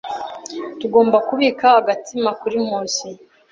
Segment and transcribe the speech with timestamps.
[0.79, 3.07] Tugomba kubika agatsima kuri Nkusi.